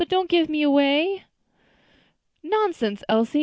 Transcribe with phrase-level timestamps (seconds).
[0.09, 1.25] don't give me away."
[2.41, 2.49] "Pooh!
[2.49, 3.39] nonsense, Elsie!